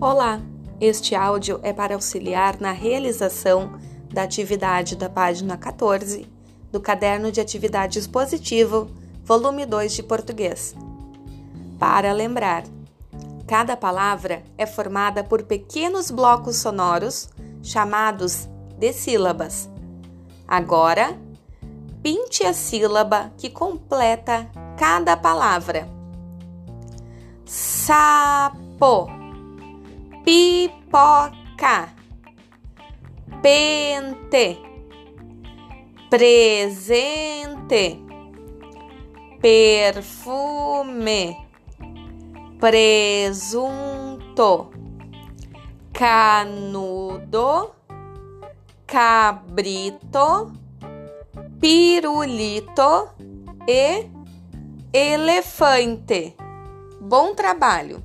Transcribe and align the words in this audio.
Olá! 0.00 0.40
Este 0.80 1.16
áudio 1.16 1.58
é 1.60 1.72
para 1.72 1.96
auxiliar 1.96 2.60
na 2.60 2.70
realização 2.70 3.80
da 4.14 4.22
atividade 4.22 4.94
da 4.94 5.08
página 5.08 5.56
14 5.56 6.24
do 6.70 6.80
Caderno 6.80 7.32
de 7.32 7.40
Atividades 7.40 8.06
Positivo, 8.06 8.88
volume 9.24 9.66
2 9.66 9.94
de 9.94 10.04
português. 10.04 10.72
Para 11.80 12.12
lembrar, 12.12 12.62
cada 13.44 13.76
palavra 13.76 14.44
é 14.56 14.66
formada 14.66 15.24
por 15.24 15.42
pequenos 15.42 16.12
blocos 16.12 16.58
sonoros 16.58 17.28
chamados 17.60 18.48
de 18.78 18.92
sílabas. 18.92 19.68
Agora, 20.46 21.18
pinte 22.04 22.44
a 22.44 22.52
sílaba 22.52 23.32
que 23.36 23.50
completa 23.50 24.48
cada 24.76 25.16
palavra. 25.16 25.88
Sapo 27.44 29.17
pipoca, 30.28 31.88
pente, 33.40 34.58
presente, 36.10 37.98
perfume, 39.40 41.34
presunto, 42.60 43.50
canudo, 45.94 47.74
cabrito, 48.86 50.52
pirulito. 51.58 53.16
E 53.66 54.10
elefante. 54.94 56.34
Bom 57.02 57.34
trabalho! 57.34 58.02